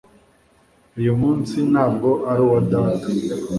Uyu 0.99 1.13
munsi 1.21 1.55
ntabwo 1.71 2.09
ari 2.31 2.41
uwa 2.45 2.59
data 2.71 3.09